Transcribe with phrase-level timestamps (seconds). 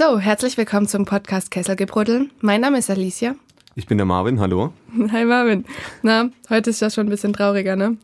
[0.00, 2.30] So, herzlich willkommen zum Podcast Kesselgebruddel.
[2.40, 3.34] Mein Name ist Alicia.
[3.74, 4.72] Ich bin der Marvin, hallo.
[5.10, 5.64] Hi Marvin.
[6.02, 7.96] Na, heute ist ja schon ein bisschen trauriger, ne?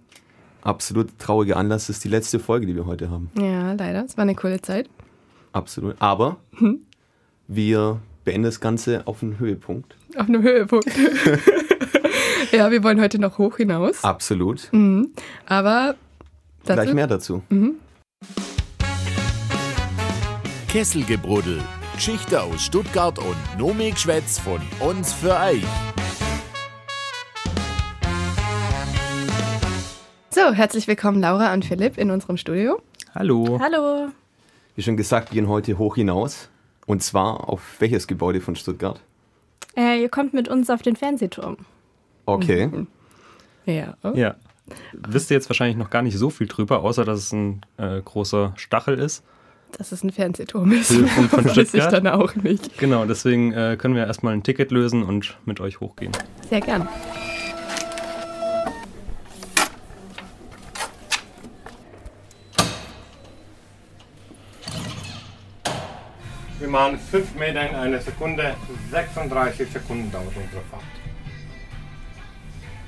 [0.62, 3.30] Absolut trauriger Anlass ist die letzte Folge, die wir heute haben.
[3.38, 4.04] Ja, leider.
[4.04, 4.90] Es war eine coole Zeit.
[5.52, 5.94] Absolut.
[6.00, 6.38] Aber
[7.46, 9.95] wir beenden das Ganze auf einen Höhepunkt.
[10.16, 10.90] Auf einem Höhepunkt.
[12.50, 14.02] ja, wir wollen heute noch hoch hinaus.
[14.02, 14.68] Absolut.
[14.72, 15.11] Mhm.
[15.46, 15.95] Aber
[16.64, 17.45] dazu, Gleich mehr dazu.
[20.66, 21.62] Kesselgebruddel.
[21.95, 25.62] Geschichte aus Stuttgart und Nomikschwätz von uns für euch.
[30.30, 32.83] So, herzlich willkommen Laura und Philipp in unserem Studio.
[33.14, 33.60] Hallo.
[33.62, 34.09] Hallo.
[34.74, 36.48] Wie schon gesagt, wir gehen heute hoch hinaus.
[36.86, 39.00] Und zwar auf welches Gebäude von Stuttgart?
[39.77, 41.58] Äh, ihr kommt mit uns auf den Fernsehturm.
[42.27, 42.70] Okay.
[43.66, 43.95] Ja.
[44.14, 44.34] Ja.
[44.92, 48.00] Wisst ihr jetzt wahrscheinlich noch gar nicht so viel drüber, außer dass es ein äh,
[48.02, 49.22] großer Stachel ist.
[49.78, 50.91] Dass es ein Fernsehturm ist.
[50.91, 52.78] Höhepunkt von Weiß ich dann auch nicht.
[52.78, 56.12] Genau, deswegen äh, können wir erstmal ein Ticket lösen und mit euch hochgehen.
[56.48, 56.89] Sehr gern.
[66.61, 68.55] Wir machen 5 Meter in einer Sekunde,
[68.91, 70.83] 36 Sekunden dauert unsere Fahrt.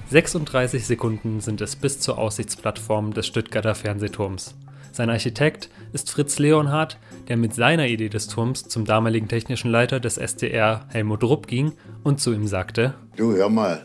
[0.08, 4.54] 36 Sekunden sind es bis zur Aussichtsplattform des Stuttgarter Fernsehturms.
[4.96, 6.96] Sein Architekt ist Fritz Leonhardt,
[7.28, 11.72] der mit seiner Idee des Turms zum damaligen technischen Leiter des SDR Helmut Rupp ging
[12.02, 13.84] und zu ihm sagte: Du, hör mal.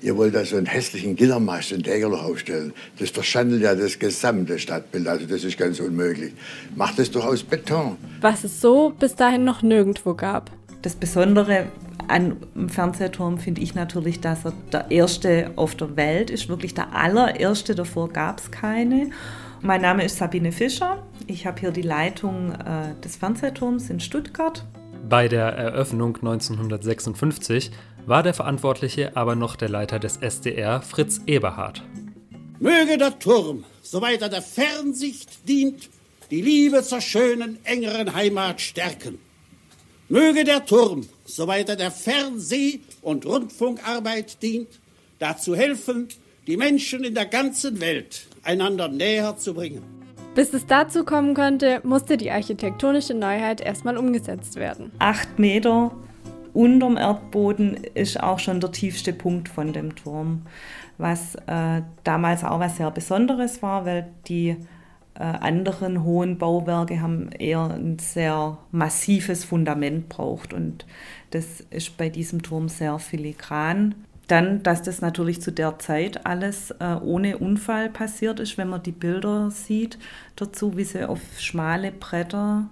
[0.00, 2.72] Ihr wollt da so einen hässlichen Gillermast in Degerloch aufstellen.
[3.00, 5.08] Das verschandelt ja das gesamte Stadtbild.
[5.08, 6.32] Also das ist ganz unmöglich.
[6.76, 7.96] Macht es doch aus Beton.
[8.20, 10.52] Was es so bis dahin noch nirgendwo gab.
[10.82, 11.66] Das Besondere
[12.06, 16.72] an dem Fernsehturm finde ich natürlich, dass er der erste auf der Welt ist, wirklich
[16.74, 19.10] der allererste, davor gab es keine.
[19.62, 24.64] Mein Name ist Sabine Fischer, ich habe hier die Leitung äh, des Fernsehturms in Stuttgart.
[25.06, 27.70] Bei der Eröffnung 1956
[28.06, 31.82] war der Verantwortliche aber noch der Leiter des SDR Fritz Eberhard.
[32.58, 35.90] Möge der Turm, soweit er der Fernsicht dient,
[36.30, 39.18] die Liebe zur schönen, engeren Heimat stärken.
[40.08, 44.80] Möge der Turm, soweit er der Fernseh- und Rundfunkarbeit dient,
[45.18, 46.08] dazu helfen,
[46.46, 49.82] die Menschen in der ganzen Welt einander näher zu bringen.
[50.34, 54.92] Bis es dazu kommen konnte, musste die architektonische Neuheit erstmal umgesetzt werden.
[55.00, 55.90] Acht Meter
[56.52, 60.42] unterm Erdboden ist auch schon der tiefste Punkt von dem Turm,
[60.98, 64.56] was äh, damals auch was sehr Besonderes war, weil die
[65.14, 70.86] äh, anderen hohen Bauwerke haben eher ein sehr massives Fundament braucht und
[71.30, 73.94] das ist bei diesem Turm sehr filigran.
[74.30, 78.80] Dann, dass das natürlich zu der Zeit alles äh, ohne Unfall passiert ist, wenn man
[78.80, 79.98] die Bilder sieht
[80.36, 82.70] dazu, wie sie auf schmale Bretter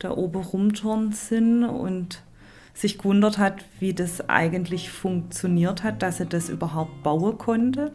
[0.00, 2.22] da oben rumturnen sind und
[2.74, 7.92] sich gewundert hat, wie das eigentlich funktioniert hat, dass er das überhaupt bauen konnte.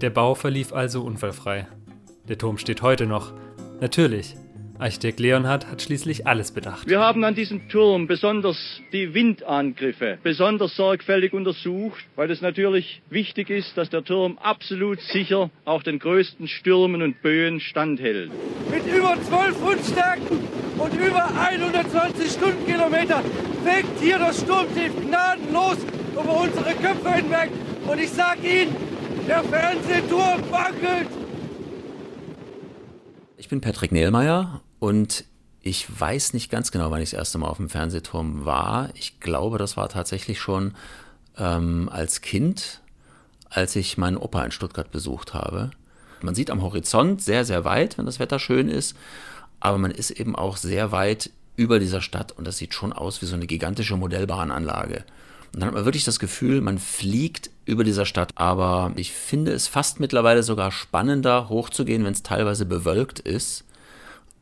[0.00, 1.66] Der Bau verlief also unfallfrei.
[2.28, 3.32] Der Turm steht heute noch.
[3.80, 4.36] Natürlich.
[4.78, 6.88] Architekt Leonhardt hat schließlich alles bedacht.
[6.88, 8.56] Wir haben an diesem Turm besonders
[8.92, 15.50] die Windangriffe besonders sorgfältig untersucht, weil es natürlich wichtig ist, dass der Turm absolut sicher
[15.64, 18.32] auch den größten Stürmen und Böen standhält.
[18.70, 20.40] Mit über 12 Fundstärken
[20.78, 23.22] und über 120 Stundenkilometer
[23.64, 25.78] fegt hier das Sturmtief gnadenlos
[26.12, 27.50] über unsere Köpfe hinweg.
[27.86, 28.74] Und ich sag Ihnen,
[29.28, 31.23] der Fernsehturm wackelt.
[33.36, 35.24] Ich bin Patrick Nehlmeier und
[35.60, 38.90] ich weiß nicht ganz genau, wann ich das erste Mal auf dem Fernsehturm war.
[38.94, 40.74] Ich glaube, das war tatsächlich schon
[41.36, 42.80] ähm, als Kind,
[43.50, 45.70] als ich meinen Opa in Stuttgart besucht habe.
[46.22, 48.96] Man sieht am Horizont sehr, sehr weit, wenn das Wetter schön ist,
[49.58, 53.20] aber man ist eben auch sehr weit über dieser Stadt und das sieht schon aus
[53.20, 55.04] wie so eine gigantische Modellbahnanlage.
[55.54, 58.32] Und dann hat man wirklich das Gefühl, man fliegt über dieser Stadt.
[58.34, 63.64] Aber ich finde es fast mittlerweile sogar spannender, hochzugehen, wenn es teilweise bewölkt ist,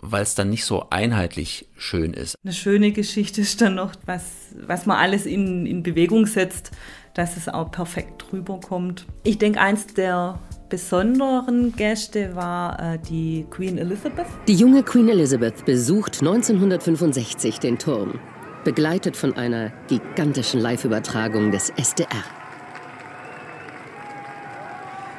[0.00, 2.36] weil es dann nicht so einheitlich schön ist.
[2.42, 4.24] Eine schöne Geschichte ist dann noch, was,
[4.66, 6.70] was man alles in, in Bewegung setzt,
[7.14, 9.06] dass es auch perfekt rüberkommt.
[9.22, 14.26] Ich denke, eins der besonderen Gäste war äh, die Queen Elizabeth.
[14.48, 18.18] Die junge Queen Elizabeth besucht 1965 den Turm,
[18.64, 22.24] begleitet von einer gigantischen Live-Übertragung des SDR.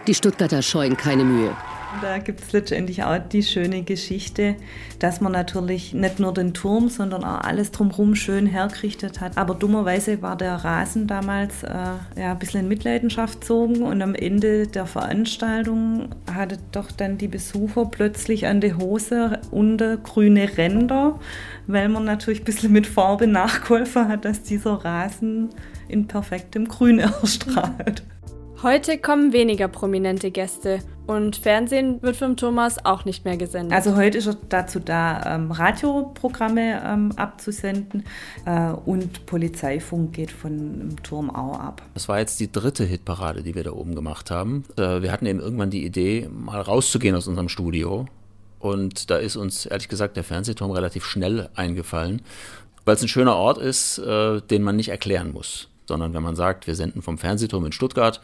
[0.08, 1.56] Die Stuttgarter scheuen keine Mühe.
[2.02, 4.56] Da gibt es letztendlich auch die schöne Geschichte,
[5.00, 9.38] dass man natürlich nicht nur den Turm, sondern auch alles drumherum schön hergerichtet hat.
[9.38, 11.70] Aber dummerweise war der Rasen damals äh,
[12.18, 17.28] ja, ein bisschen in Mitleidenschaft gezogen und am Ende der Veranstaltung hatte doch dann die
[17.28, 21.20] Besucher plötzlich an der Hose unter grüne Ränder,
[21.68, 25.50] weil man natürlich ein bisschen mit Farbe nachgeholfen hat, dass dieser Rasen
[25.88, 28.04] in perfektem Grün erstrahlt.
[28.64, 33.74] Heute kommen weniger prominente Gäste und Fernsehen wird vom Thomas auch nicht mehr gesendet.
[33.74, 38.06] Also heute ist er dazu da, ähm, Radioprogramme ähm, abzusenden
[38.46, 41.82] äh, und Polizeifunk geht von dem Turm auch ab.
[41.94, 44.64] Das war jetzt die dritte Hitparade, die wir da oben gemacht haben.
[44.78, 48.06] Äh, wir hatten eben irgendwann die Idee, mal rauszugehen aus unserem Studio.
[48.60, 52.22] Und da ist uns ehrlich gesagt der Fernsehturm relativ schnell eingefallen,
[52.86, 56.36] weil es ein schöner Ort ist, äh, den man nicht erklären muss sondern wenn man
[56.36, 58.22] sagt, wir senden vom Fernsehturm in Stuttgart,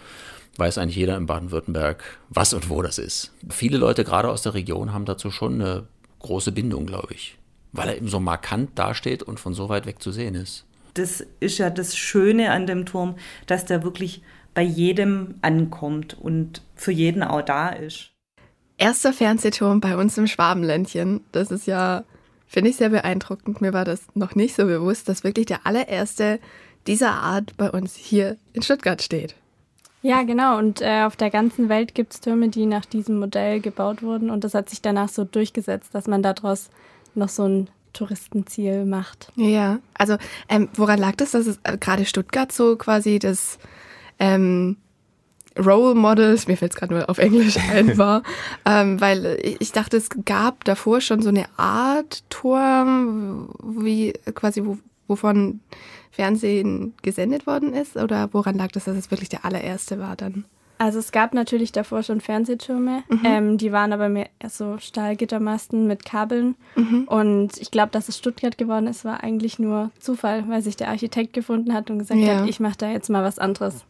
[0.58, 3.32] weiß eigentlich jeder in Baden-Württemberg, was und wo das ist.
[3.50, 5.88] Viele Leute, gerade aus der Region, haben dazu schon eine
[6.20, 7.38] große Bindung, glaube ich,
[7.72, 10.66] weil er eben so markant dasteht und von so weit weg zu sehen ist.
[10.96, 13.16] Das ist ja das Schöne an dem Turm,
[13.46, 14.22] dass der wirklich
[14.54, 18.12] bei jedem ankommt und für jeden auch da ist.
[18.78, 21.22] Erster Fernsehturm bei uns im Schwabenländchen.
[21.32, 22.04] Das ist ja,
[22.48, 23.62] finde ich, sehr beeindruckend.
[23.62, 26.40] Mir war das noch nicht so bewusst, dass wirklich der allererste
[26.90, 29.36] dieser Art bei uns hier in Stuttgart steht.
[30.02, 30.58] Ja, genau.
[30.58, 34.30] Und äh, auf der ganzen Welt gibt es Türme, die nach diesem Modell gebaut wurden.
[34.30, 36.70] Und das hat sich danach so durchgesetzt, dass man daraus
[37.16, 39.32] noch so ein Touristenziel macht.
[39.36, 43.60] Ja, also ähm, woran lag das, dass es äh, gerade Stuttgart so quasi das
[44.20, 44.78] ähm,
[45.58, 48.24] Role Models, mir fällt es gerade nur auf Englisch ein, war,
[48.66, 54.78] ähm, weil ich dachte, es gab davor schon so eine Art Turm, wie quasi, wo,
[55.08, 55.60] wovon
[56.12, 57.96] Fernsehen gesendet worden ist?
[57.96, 60.46] Oder woran lag das, dass es wirklich der allererste war dann?
[60.82, 63.20] Also es gab natürlich davor schon Fernsehtürme, mhm.
[63.26, 66.56] ähm, die waren aber mehr so Stahlgittermasten mit Kabeln.
[66.78, 67.04] Mhm.
[67.04, 70.88] Und ich glaube, dass es Stuttgart geworden ist, war eigentlich nur Zufall, weil sich der
[70.88, 72.40] Architekt gefunden hat und gesagt ja.
[72.40, 73.84] hat, ich mache da jetzt mal was anderes.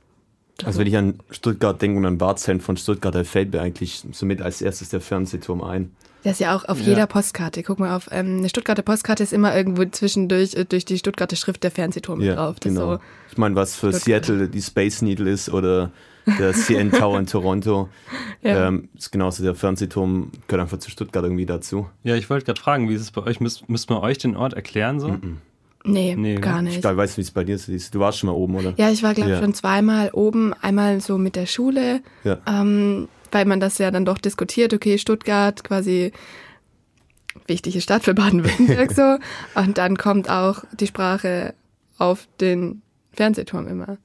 [0.66, 4.04] Also wenn ich an Stuttgart denke und an Wahrzeichen von Stuttgart, da fällt mir eigentlich
[4.12, 5.92] somit als erstes der Fernsehturm ein.
[6.24, 6.88] Das ist ja auch auf ja.
[6.88, 7.63] jeder Postkarte.
[7.63, 11.36] Guck mal, auf ähm, eine Stuttgarter Postkarte ist immer irgendwo zwischendurch äh, durch die Stuttgarter
[11.36, 12.60] Schrift der Fernsehturm ja, drauf.
[12.60, 12.95] Das genau.
[12.95, 13.00] So
[13.31, 14.25] ich meine, was für Stuttgart.
[14.25, 15.92] Seattle die Space Needle ist oder
[16.38, 17.89] der CN Tower in Toronto,
[18.42, 18.68] ja.
[18.68, 21.89] ähm, ist genauso der Fernsehturm, gehört einfach zu Stuttgart irgendwie dazu.
[22.04, 23.39] Ja, ich wollte gerade fragen, wie ist es bei euch?
[23.39, 25.07] Müsst, müsst man euch den Ort erklären so?
[25.07, 25.36] Mm -mm.
[25.86, 26.75] Nee, nee, gar nicht.
[26.75, 27.95] Ich glaube, weißt du, wie es bei dir ist.
[27.95, 28.74] Du warst schon mal oben, oder?
[28.77, 29.42] Ja, ich war, glaube ich, ja.
[29.42, 30.54] schon zweimal oben.
[30.62, 32.38] Einmal so mit der Schule, ja.
[32.45, 34.74] ähm, weil man das ja dann doch diskutiert.
[34.74, 36.12] Okay, Stuttgart quasi
[37.48, 39.18] wichtige Stadt für Baden-Württemberg so.
[39.60, 41.54] Und dann kommt auch die Sprache
[41.98, 42.81] auf den
[43.14, 43.98] Fernsehturm immer.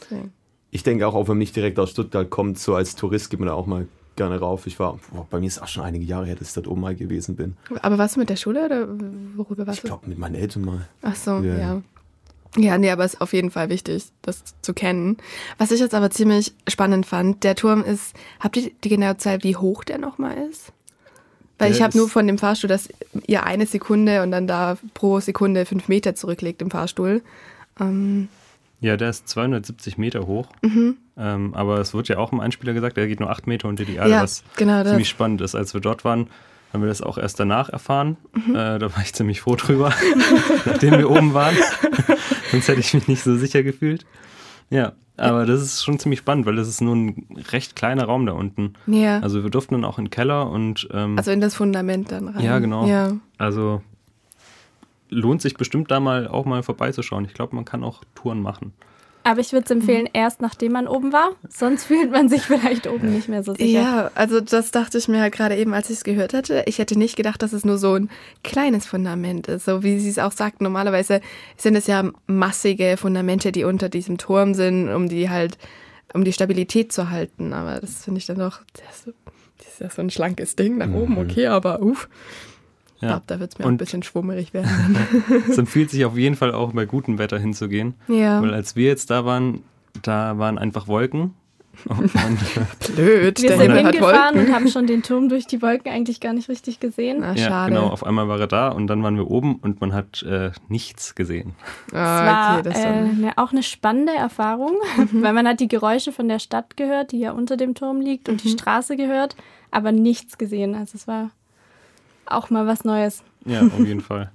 [0.00, 0.32] Deswegen.
[0.70, 3.40] Ich denke auch, auch wenn man nicht direkt aus Stuttgart kommt, so als Tourist geht
[3.40, 4.66] man da auch mal gerne rauf.
[4.66, 6.82] Ich war, boah, bei mir ist auch schon einige Jahre her, dass ich dort oben
[6.82, 7.56] mal gewesen bin.
[7.82, 8.86] Aber warst du mit der Schule oder
[9.36, 9.86] worüber warst ich du?
[9.86, 10.88] Ich glaube, mit meinen Eltern mal.
[11.02, 11.58] Ach so, ja.
[11.58, 11.82] ja.
[12.56, 15.18] Ja, nee, aber es ist auf jeden Fall wichtig, das zu kennen.
[15.58, 19.42] Was ich jetzt aber ziemlich spannend fand, der Turm ist, habt ihr die genaue Zahl,
[19.42, 20.72] wie hoch der nochmal ist?
[21.58, 22.88] Weil ich habe nur von dem Fahrstuhl, dass
[23.26, 27.22] ihr eine Sekunde und dann da pro Sekunde fünf Meter zurücklegt im Fahrstuhl.
[27.78, 28.28] Ähm
[28.80, 30.48] ja, der ist 270 Meter hoch.
[30.62, 30.96] Mhm.
[31.18, 33.84] Ähm, aber es wird ja auch im Einspieler gesagt, der geht nur acht Meter unter
[33.84, 35.54] die Erde, ja, was genau ziemlich spannend ist.
[35.54, 36.28] Als wir dort waren,
[36.72, 38.16] haben wir das auch erst danach erfahren.
[38.32, 38.54] Mhm.
[38.54, 39.92] Äh, da war ich ziemlich froh drüber,
[40.64, 41.56] nachdem wir oben waren.
[42.50, 44.04] Sonst hätte ich mich nicht so sicher gefühlt.
[44.70, 48.24] Ja, aber das ist schon ziemlich spannend, weil das ist nur ein recht kleiner Raum
[48.24, 48.74] da unten.
[48.86, 49.20] Ja.
[49.20, 50.88] Also wir durften dann auch in den Keller und.
[50.92, 52.44] Ähm, also in das Fundament dann rein.
[52.44, 52.86] Ja, genau.
[52.86, 53.12] Ja.
[53.36, 53.82] Also
[55.10, 57.24] lohnt sich bestimmt da mal auch mal vorbeizuschauen.
[57.24, 58.72] Ich glaube, man kann auch Touren machen.
[59.22, 60.10] Aber ich würde es empfehlen, mhm.
[60.14, 63.66] erst nachdem man oben war, sonst fühlt man sich vielleicht oben nicht mehr so sicher.
[63.66, 66.62] Ja, also das dachte ich mir halt gerade eben, als ich es gehört hatte.
[66.66, 68.10] Ich hätte nicht gedacht, dass es nur so ein
[68.42, 69.66] kleines Fundament ist.
[69.66, 71.20] So wie Sie es auch sagten, normalerweise
[71.56, 75.58] sind es ja massige Fundamente, die unter diesem Turm sind, um die halt,
[76.14, 77.52] um die Stabilität zu halten.
[77.52, 79.06] Aber das finde ich dann doch, das
[79.66, 81.18] ist ja so ein schlankes Ding nach oben, mhm.
[81.18, 82.08] okay, aber uff.
[83.00, 84.96] Ich glaube, da wird es mir und auch ein bisschen schwummerig werden.
[85.48, 87.94] es empfiehlt sich auf jeden Fall auch bei gutem Wetter hinzugehen.
[88.08, 88.42] Ja.
[88.42, 89.62] Weil als wir jetzt da waren,
[90.02, 91.34] da waren einfach Wolken.
[92.94, 96.50] Blöd, wir sind hingefahren und haben schon den Turm durch die Wolken eigentlich gar nicht
[96.50, 97.22] richtig gesehen.
[97.24, 97.72] Ach, ja, schade.
[97.72, 97.86] genau.
[97.86, 101.14] Auf einmal war er da und dann waren wir oben und man hat äh, nichts
[101.14, 101.54] gesehen.
[101.94, 105.22] Ah, okay, das war äh, ne, auch eine spannende Erfahrung, mhm.
[105.22, 108.28] weil man hat die Geräusche von der Stadt gehört, die ja unter dem Turm liegt
[108.28, 108.48] und mhm.
[108.48, 109.36] die Straße gehört,
[109.70, 110.74] aber nichts gesehen.
[110.74, 111.30] Also es war
[112.30, 113.22] auch mal was Neues.
[113.44, 114.30] Ja, auf jeden Fall.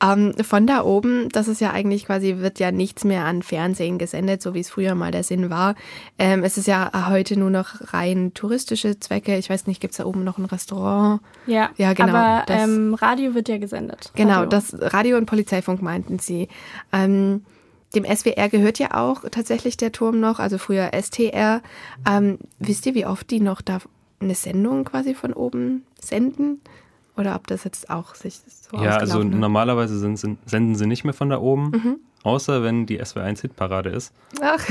[0.00, 3.98] Ähm, von da oben, das ist ja eigentlich quasi, wird ja nichts mehr an Fernsehen
[3.98, 5.74] gesendet, so wie es früher mal der Sinn war.
[6.18, 9.36] Ähm, es ist ja heute nur noch rein touristische Zwecke.
[9.36, 11.20] Ich weiß nicht, gibt es da oben noch ein Restaurant?
[11.46, 12.14] Ja, ja genau.
[12.14, 14.12] Aber das, ähm, Radio wird ja gesendet.
[14.14, 14.48] Genau, Radio.
[14.48, 16.48] das Radio und Polizeifunk meinten sie.
[16.92, 17.44] Ähm,
[17.94, 21.62] dem SWR gehört ja auch tatsächlich der Turm noch, also früher STR.
[22.08, 23.78] Ähm, wisst ihr, wie oft die noch da
[24.20, 26.60] eine Sendung quasi von oben senden?
[27.16, 29.26] Oder ob das jetzt auch sich so Ja, also hat?
[29.26, 31.96] normalerweise sind, sind, senden sie nicht mehr von da oben, mhm.
[32.22, 34.12] außer wenn die SWR1 Hitparade ist.
[34.40, 34.64] Ach.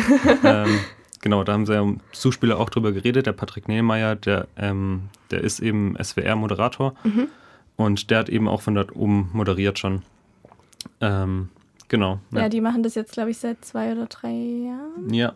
[0.43, 0.79] ähm,
[1.21, 3.25] genau, da haben sie ja im Zuspieler auch drüber geredet.
[3.25, 6.95] Der Patrick Nehlmeier, der, ähm, der ist eben SWR-Moderator.
[7.03, 7.27] Mhm.
[7.75, 10.03] Und der hat eben auch von dort oben moderiert schon.
[11.01, 11.49] Ähm,
[11.89, 12.19] Genau.
[12.31, 12.41] Ja.
[12.41, 15.13] ja, die machen das jetzt, glaube ich, seit zwei oder drei Jahren.
[15.13, 15.33] Ja.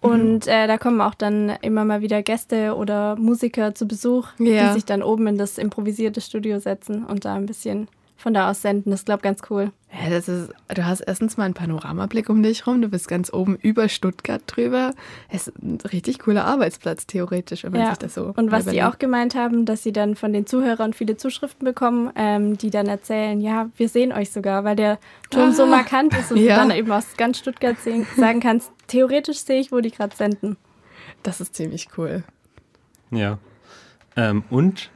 [0.00, 4.68] Und äh, da kommen auch dann immer mal wieder Gäste oder Musiker zu Besuch, ja.
[4.68, 7.88] die sich dann oben in das improvisierte Studio setzen und da ein bisschen
[8.20, 8.90] von da aus senden.
[8.90, 9.72] Das ist, glaube ich, ganz cool.
[9.92, 13.32] Ja, das ist, du hast erstens mal einen Panoramablick um dich rum, du bist ganz
[13.32, 14.92] oben über Stuttgart drüber.
[15.28, 17.88] Es ist ein richtig cooler Arbeitsplatz, theoretisch, wenn man ja.
[17.88, 18.26] sich das so.
[18.36, 18.70] Und was überlegt.
[18.70, 22.70] sie auch gemeint haben, dass sie dann von den Zuhörern viele Zuschriften bekommen, ähm, die
[22.70, 24.98] dann erzählen, ja, wir sehen euch sogar, weil der
[25.30, 25.52] Turm ah.
[25.52, 26.54] so markant ist und ja.
[26.54, 30.14] du dann eben aus ganz Stuttgart sehen, sagen kannst, theoretisch sehe ich, wo die gerade
[30.14, 30.56] senden.
[31.24, 32.22] Das ist ziemlich cool.
[33.10, 33.38] Ja.
[34.16, 34.90] Ähm, und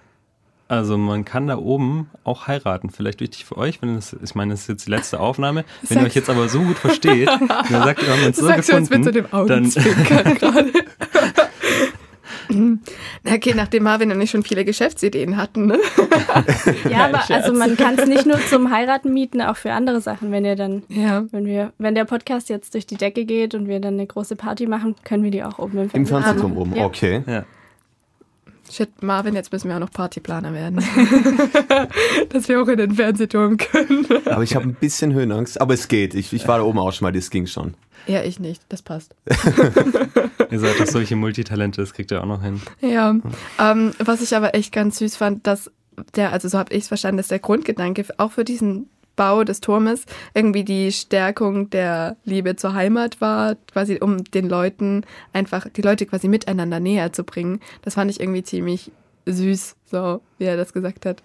[0.68, 2.90] also man kann da oben auch heiraten.
[2.90, 5.64] Vielleicht wichtig für euch, wenn es, ich meine, das ist jetzt die letzte Aufnahme.
[5.82, 8.46] Wenn ihr euch jetzt aber so gut versteht, dann sagt ihr, wir haben uns so
[8.46, 10.72] Sagst gefunden, du jetzt mit so dem dann
[13.26, 15.66] Okay, nachdem Marvin und ich schon viele Geschäftsideen hatten.
[15.66, 15.78] Ne?
[16.90, 20.30] ja, aber also man kann es nicht nur zum Heiraten mieten, auch für andere Sachen.
[20.30, 21.24] Wenn ihr dann, ja.
[21.30, 24.36] wenn wir, wenn der Podcast jetzt durch die Decke geht und wir dann eine große
[24.36, 26.84] Party machen, können wir die auch oben im Fernsehen Im Fernsehturm oben, ja.
[26.84, 27.22] okay.
[27.26, 27.44] Ja.
[28.74, 30.76] Shit, Marvin, jetzt müssen wir auch noch Partyplaner werden.
[32.30, 34.04] Dass wir auch in den Fernsehturm können.
[34.26, 36.14] aber ich habe ein bisschen Höhenangst, aber es geht.
[36.14, 37.74] Ich, ich war da oben auch schon mal, das ging schon.
[38.08, 38.62] Ja, ich nicht.
[38.70, 39.14] Das passt.
[40.50, 42.60] ihr seid doch solche Multitalente, das kriegt ihr auch noch hin.
[42.80, 43.14] Ja.
[43.60, 45.70] Ähm, was ich aber echt ganz süß fand, dass
[46.16, 49.60] der, also so habe ich es verstanden, dass der Grundgedanke auch für diesen Bau des
[49.60, 55.82] Turmes irgendwie die Stärkung der Liebe zur Heimat war, quasi um den Leuten einfach, die
[55.82, 57.60] Leute quasi miteinander näher zu bringen.
[57.82, 58.90] Das fand ich irgendwie ziemlich
[59.26, 61.22] süß, so wie er das gesagt hat.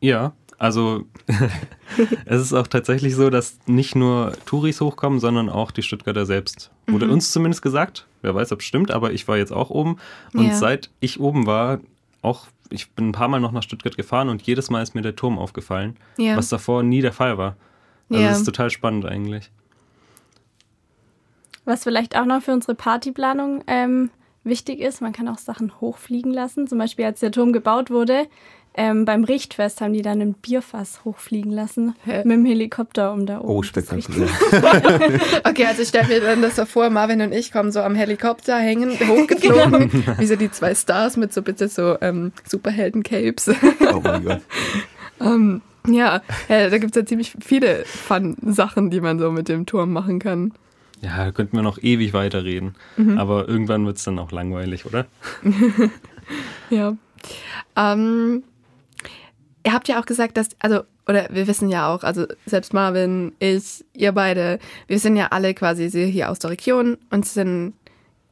[0.00, 1.04] Ja, also
[2.26, 6.70] es ist auch tatsächlich so, dass nicht nur Touris hochkommen, sondern auch die Stuttgarter selbst.
[6.86, 7.12] Wurde mhm.
[7.12, 9.96] uns zumindest gesagt, wer weiß, ob es stimmt, aber ich war jetzt auch oben
[10.32, 10.54] und ja.
[10.54, 11.80] seit ich oben war,
[12.24, 15.02] auch ich bin ein paar Mal noch nach Stuttgart gefahren und jedes Mal ist mir
[15.02, 16.36] der Turm aufgefallen, ja.
[16.36, 17.56] was davor nie der Fall war.
[18.10, 18.28] Also ja.
[18.28, 19.50] das ist total spannend eigentlich.
[21.64, 24.10] Was vielleicht auch noch für unsere Partyplanung ähm,
[24.42, 26.66] wichtig ist, man kann auch Sachen hochfliegen lassen.
[26.66, 28.26] Zum Beispiel, als der Turm gebaut wurde,
[28.76, 32.18] ähm, beim Richtfest haben die dann ein Bierfass hochfliegen lassen Hä?
[32.24, 33.48] mit dem Helikopter um da oben.
[33.48, 34.28] Oh, spektakulär.
[35.44, 37.94] okay, also ich stelle mir dann das so vor, Marvin und ich kommen so am
[37.94, 40.18] Helikopter hängen, hochgeflogen, genau.
[40.18, 43.50] wie so die zwei Stars mit so bitte so ähm, Superhelden-Capes.
[43.94, 44.40] oh mein Gott.
[45.20, 45.26] um,
[45.86, 49.66] ähm, ja, ja, da gibt es ja ziemlich viele Fun-Sachen, die man so mit dem
[49.66, 50.52] Turm machen kann.
[51.00, 52.74] Ja, da könnten wir noch ewig weiterreden.
[52.96, 53.18] Mhm.
[53.18, 55.06] Aber irgendwann wird es dann auch langweilig, oder?
[56.70, 56.96] ja.
[57.76, 58.42] Ähm,
[59.64, 63.32] ihr habt ja auch gesagt, dass, also, oder wir wissen ja auch, also selbst Marvin,
[63.38, 67.74] ich, ihr beide, wir sind ja alle quasi hier aus der Region und sind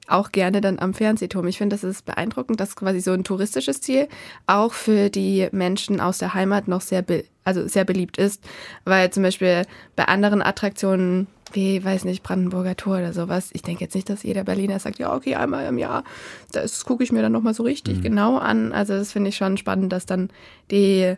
[0.09, 1.47] auch gerne dann am Fernsehturm.
[1.47, 4.09] Ich finde, das ist beeindruckend, dass quasi so ein touristisches Ziel
[4.47, 7.05] auch für die Menschen aus der Heimat noch sehr,
[7.45, 8.43] also sehr beliebt ist,
[8.85, 9.62] weil zum Beispiel
[9.97, 13.51] bei anderen Attraktionen wie, weiß nicht, Brandenburger Tor oder sowas.
[13.53, 16.05] Ich denke jetzt nicht, dass jeder Berliner sagt, ja, okay, einmal im Jahr,
[16.53, 18.03] das gucke ich mir dann nochmal so richtig mhm.
[18.03, 18.73] genau an.
[18.73, 20.31] Also das finde ich schon spannend, dass dann
[20.71, 21.15] die,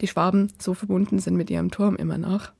[0.00, 2.52] die Schwaben so verbunden sind mit ihrem Turm immer noch.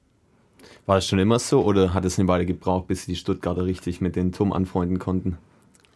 [0.86, 4.00] War das schon immer so oder hat es eine Weile gebraucht, bis die Stuttgarter richtig
[4.00, 5.36] mit dem Turm anfreunden konnten?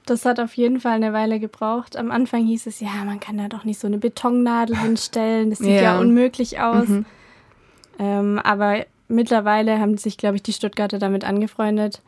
[0.05, 1.97] Das hat auf jeden Fall eine Weile gebraucht.
[1.97, 5.61] Am Anfang hieß es, ja, man kann da doch nicht so eine Betonnadel hinstellen, das
[5.61, 6.89] sieht ja, ja unmöglich aus.
[6.89, 7.07] Mhm.
[7.99, 12.03] Ähm, aber mittlerweile haben sich, glaube ich, die Stuttgarter damit angefreundet.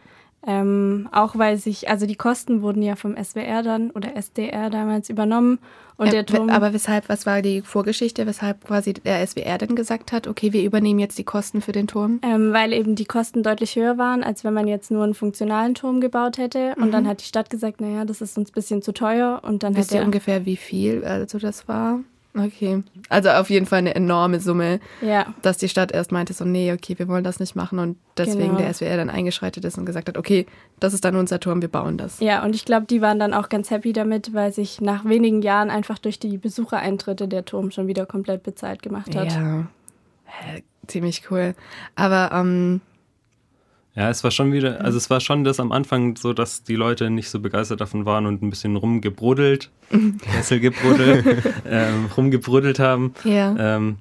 [0.46, 5.08] Ähm, auch weil sich, also die Kosten wurden ja vom SWR dann oder SDR damals
[5.08, 5.58] übernommen.
[5.96, 10.12] Und der Turm, aber weshalb, was war die Vorgeschichte, weshalb quasi der SWR dann gesagt
[10.12, 12.20] hat, okay, wir übernehmen jetzt die Kosten für den Turm?
[12.22, 15.74] Ähm, weil eben die Kosten deutlich höher waren, als wenn man jetzt nur einen funktionalen
[15.74, 16.74] Turm gebaut hätte.
[16.76, 16.92] Und mhm.
[16.92, 19.40] dann hat die Stadt gesagt, naja, das ist uns ein bisschen zu teuer.
[19.44, 22.00] Und dann Wisst hat ihr ungefähr, wie viel also das war?
[22.36, 22.82] Okay.
[23.08, 25.32] Also auf jeden Fall eine enorme Summe, ja.
[25.42, 28.56] dass die Stadt erst meinte, so, nee, okay, wir wollen das nicht machen und deswegen
[28.56, 28.58] genau.
[28.58, 30.46] der SWR dann eingeschreitet ist und gesagt hat, okay,
[30.80, 32.18] das ist dann unser Turm, wir bauen das.
[32.18, 35.42] Ja, und ich glaube, die waren dann auch ganz happy damit, weil sich nach wenigen
[35.42, 39.32] Jahren einfach durch die Besuchereintritte der Turm schon wieder komplett bezahlt gemacht hat.
[39.32, 39.66] Ja.
[40.88, 41.54] ziemlich cool.
[41.94, 42.80] Aber ähm,
[43.96, 46.74] ja, es war schon wieder, also es war schon das am Anfang so, dass die
[46.74, 49.70] Leute nicht so begeistert davon waren und ein bisschen rumgebruddelt,
[50.32, 53.14] Kessel gebruddelt, ähm, rumgebruddelt haben.
[53.22, 53.54] Ja.
[53.58, 53.96] Ähm,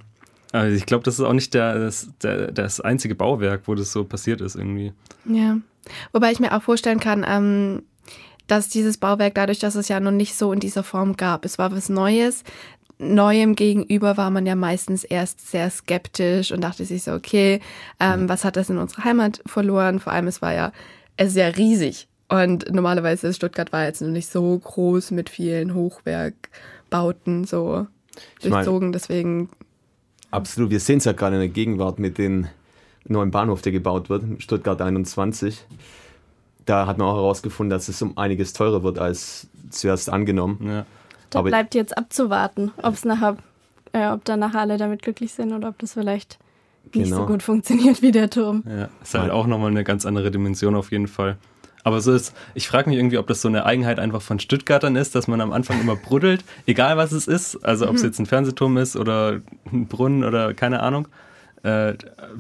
[0.51, 3.91] also ich glaube, das ist auch nicht der, das, der, das einzige Bauwerk, wo das
[3.91, 4.93] so passiert ist irgendwie.
[5.25, 5.57] Ja.
[6.11, 7.83] Wobei ich mir auch vorstellen kann, ähm,
[8.47, 11.57] dass dieses Bauwerk dadurch, dass es ja noch nicht so in dieser Form gab, es
[11.57, 12.43] war was Neues,
[12.99, 17.59] Neuem gegenüber war man ja meistens erst sehr skeptisch und dachte sich so, okay,
[17.99, 18.29] ähm, mhm.
[18.29, 19.99] was hat das in unserer Heimat verloren?
[19.99, 20.71] Vor allem, es war ja
[21.21, 22.07] sehr riesig.
[22.29, 27.87] Und normalerweise ist Stuttgart war jetzt noch nicht so groß mit vielen Hochwerkbauten so
[28.39, 28.87] ich durchzogen.
[28.87, 29.49] Mein, deswegen.
[30.31, 32.47] Absolut, wir sehen es ja gerade in der Gegenwart mit dem
[33.05, 35.65] neuen Bahnhof, der gebaut wird, Stuttgart 21.
[36.65, 40.59] Da hat man auch herausgefunden, dass es um einiges teurer wird als zuerst angenommen.
[40.65, 40.85] Ja.
[41.33, 43.37] Da Aber bleibt jetzt abzuwarten, ob's nachher,
[43.91, 46.37] äh, ob dann nachher alle damit glücklich sind oder ob das vielleicht
[46.93, 47.17] nicht genau.
[47.17, 48.63] so gut funktioniert wie der Turm.
[48.67, 51.37] Ja, ist halt auch nochmal eine ganz andere Dimension auf jeden Fall.
[51.83, 54.95] Aber so ist, ich frage mich irgendwie, ob das so eine Eigenheit einfach von Stuttgartern
[54.95, 57.63] ist, dass man am Anfang immer bruddelt, egal was es ist.
[57.65, 58.07] Also ob es mhm.
[58.07, 61.07] jetzt ein Fernsehturm ist oder ein Brunnen oder keine Ahnung
[61.63, 61.93] äh,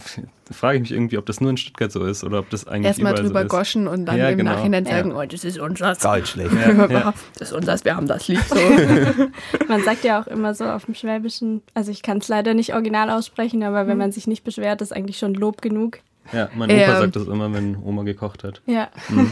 [0.51, 2.87] frage ich mich irgendwie, ob das nur in Stuttgart so ist oder ob das eigentlich
[2.87, 4.51] Erstmal drüber so goschen und dann ja, im genau.
[4.51, 5.17] Nachhinein sagen, ja.
[5.17, 5.99] oh, das ist unseres.
[5.99, 6.51] Deutschland.
[6.53, 7.13] Ja, ja.
[7.39, 8.55] Das ist unseres, wir haben das lieb so.
[9.67, 12.73] man sagt ja auch immer so auf dem Schwäbischen, also ich kann es leider nicht
[12.73, 13.99] original aussprechen, aber wenn mhm.
[13.99, 15.99] man sich nicht beschwert, ist eigentlich schon Lob genug.
[16.31, 18.61] Ja, mein Opa ähm, sagt das immer, wenn Oma gekocht hat.
[18.65, 18.89] Ja.
[19.09, 19.29] Mhm.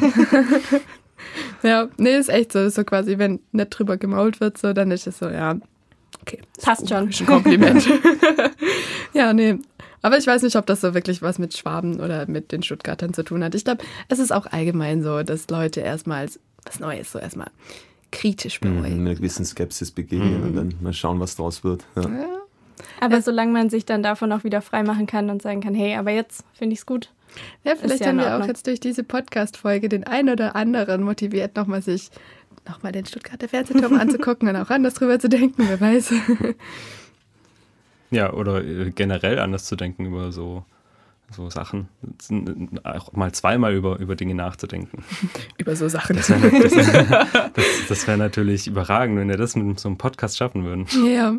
[1.63, 5.07] ja, nee, ist echt so, so quasi, wenn nicht drüber gemault wird, so, dann ist
[5.07, 5.57] es so, ja,
[6.21, 6.39] okay.
[6.61, 7.09] Passt schon.
[7.09, 7.87] Ein Kompliment.
[9.13, 9.57] ja, nee,
[10.01, 13.13] aber ich weiß nicht, ob das so wirklich was mit Schwaben oder mit den Stuttgartern
[13.13, 13.55] zu tun hat.
[13.55, 16.27] Ich glaube, es ist auch allgemein so, dass Leute erstmal
[16.65, 17.49] was Neues so erstmal
[18.11, 18.97] kritisch mhm, beäugen.
[18.97, 20.47] Mhm, mit einer gewissen Skepsis begegnen mhm.
[20.47, 21.85] und dann mal schauen, was draus wird.
[21.95, 22.03] Ja.
[22.03, 22.41] Ja.
[22.99, 23.21] Aber ja.
[23.21, 26.43] solange man sich dann davon auch wieder freimachen kann und sagen kann, hey, aber jetzt
[26.53, 27.11] finde ich es gut.
[27.63, 31.81] Ja, vielleicht haben wir auch jetzt durch diese Podcast-Folge den einen oder anderen motiviert, nochmal
[31.81, 32.11] sich
[32.67, 36.13] nochmal den Stuttgarter Fernsehturm anzugucken und auch anders drüber zu denken, wer weiß.
[38.11, 40.65] Ja, oder äh, generell anders zu denken über so,
[41.31, 41.87] so Sachen.
[42.83, 45.03] Auch mal zweimal über, über Dinge nachzudenken.
[45.57, 46.17] über so Sachen.
[46.17, 50.65] Das wäre das, das wär natürlich überragend, wenn wir das mit so einem Podcast schaffen
[50.65, 50.85] würden.
[51.07, 51.37] Ja.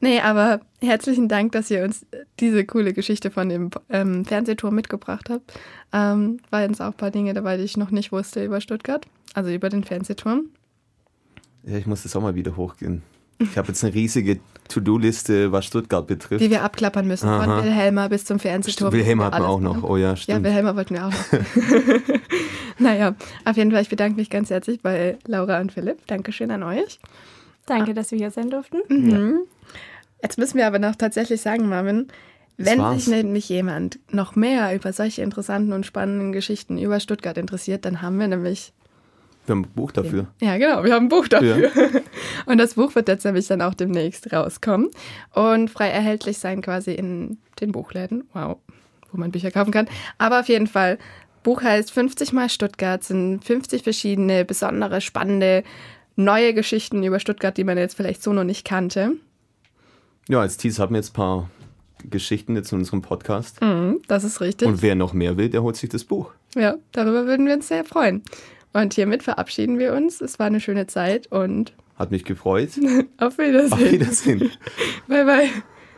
[0.00, 2.06] Nee, aber herzlichen Dank, dass ihr uns
[2.38, 5.58] diese coole Geschichte von dem ähm, Fernsehturm mitgebracht habt.
[5.92, 9.06] Ähm, waren es auch ein paar Dinge dabei, die ich noch nicht wusste über Stuttgart,
[9.34, 10.46] also über den Fernsehturm.
[11.64, 13.02] Ja, ich muss das auch mal wieder hochgehen.
[13.38, 16.42] Ich habe jetzt eine riesige To-Do-Liste, was Stuttgart betrifft.
[16.42, 17.44] Die wir abklappern müssen, Aha.
[17.44, 18.92] von Wilhelma bis zum Fernsehturm.
[18.92, 20.38] Wilhelma hatten wir auch noch, oh ja, stimmt.
[20.38, 22.10] Ja, Wilhelma wollten wir auch noch.
[22.78, 26.06] naja, auf jeden Fall, ich bedanke mich ganz herzlich bei Laura und Philipp.
[26.06, 26.98] Dankeschön an euch.
[27.66, 28.78] Danke, dass wir hier sein durften.
[28.88, 29.10] Mhm.
[29.10, 29.38] Ja.
[30.22, 32.08] Jetzt müssen wir aber noch tatsächlich sagen, Marvin,
[32.56, 37.84] wenn sich nämlich jemand noch mehr über solche interessanten und spannenden Geschichten über Stuttgart interessiert,
[37.84, 38.72] dann haben wir nämlich
[39.46, 40.26] wir haben ein Buch dafür.
[40.40, 41.70] Ja, genau, wir haben ein Buch dafür.
[41.74, 42.00] Ja.
[42.46, 44.90] Und das Buch wird jetzt nämlich dann auch demnächst rauskommen
[45.34, 48.24] und frei erhältlich sein quasi in den Buchläden.
[48.32, 48.58] Wow,
[49.10, 49.88] wo man Bücher kaufen kann.
[50.18, 50.98] Aber auf jeden Fall,
[51.42, 55.64] Buch heißt 50 mal Stuttgart, sind 50 verschiedene, besondere, spannende,
[56.16, 59.12] neue Geschichten über Stuttgart, die man jetzt vielleicht so noch nicht kannte.
[60.28, 61.50] Ja, als Tease haben wir jetzt ein paar
[62.04, 63.60] Geschichten jetzt in unserem Podcast.
[63.60, 64.66] Mhm, das ist richtig.
[64.66, 66.32] Und wer noch mehr will, der holt sich das Buch.
[66.54, 68.22] Ja, darüber würden wir uns sehr freuen.
[68.76, 70.20] Und hiermit verabschieden wir uns.
[70.20, 71.72] Es war eine schöne Zeit und.
[71.94, 72.72] Hat mich gefreut.
[73.18, 73.72] Auf Wiedersehen.
[73.72, 74.50] Auf Wiedersehen.
[75.08, 75.48] bye, bye.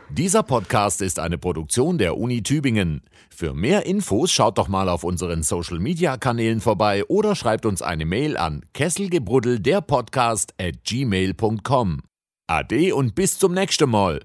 [0.09, 3.01] Dieser Podcast ist eine Produktion der Uni Tübingen.
[3.29, 7.81] Für mehr Infos schaut doch mal auf unseren Social Media Kanälen vorbei oder schreibt uns
[7.81, 11.99] eine Mail an kesselgebruddel der Podcast at gmail.com.
[12.47, 14.21] Ade und bis zum nächsten Mal.